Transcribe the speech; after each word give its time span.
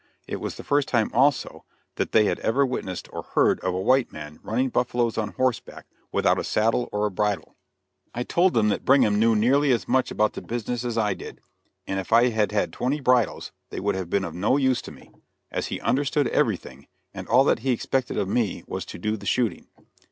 It 0.27 0.37
was 0.37 0.55
the 0.55 0.63
first 0.63 0.87
time, 0.87 1.11
also, 1.13 1.63
that 1.97 2.11
they 2.11 2.25
had 2.25 2.39
ever 2.39 2.65
witnessed 2.65 3.07
or 3.13 3.21
heard 3.21 3.59
of 3.59 3.75
a 3.75 3.79
white 3.79 4.11
man 4.11 4.39
running 4.41 4.69
buffaloes 4.69 5.15
on 5.15 5.33
horseback 5.33 5.85
without 6.11 6.39
a 6.39 6.43
saddle 6.43 6.89
or 6.91 7.05
a 7.05 7.11
bridle. 7.11 7.55
I 8.11 8.23
told 8.23 8.55
them 8.55 8.69
that 8.69 8.83
Brigham 8.83 9.19
knew 9.19 9.35
nearly 9.35 9.71
as 9.71 9.87
much 9.87 10.09
about 10.09 10.33
the 10.33 10.41
business 10.41 10.83
as 10.83 10.97
I 10.97 11.13
did, 11.13 11.39
and 11.85 11.99
if 11.99 12.11
I 12.11 12.29
had 12.29 12.51
had 12.51 12.73
twenty 12.73 12.99
bridles 12.99 13.51
they 13.69 13.79
would 13.79 13.93
have 13.93 14.09
been 14.09 14.25
of 14.25 14.33
no 14.33 14.57
use 14.57 14.81
to 14.81 14.91
me, 14.91 15.11
as 15.51 15.67
he 15.67 15.79
understood 15.81 16.27
everything, 16.29 16.87
and 17.13 17.27
all 17.27 17.43
that 17.43 17.59
he 17.59 17.69
expected 17.69 18.17
of 18.17 18.27
me 18.27 18.63
was 18.65 18.85
to 18.85 18.97
do 18.97 19.17
the 19.17 19.27
shooting. 19.27 19.67